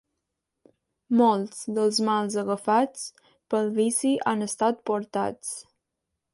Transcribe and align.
Molts 1.19 1.59
dels 1.79 1.99
mals 2.07 2.39
agafats, 2.43 3.05
pel 3.55 3.71
vici 3.79 4.15
han 4.33 4.45
estat 4.49 4.85
portats. 4.93 5.57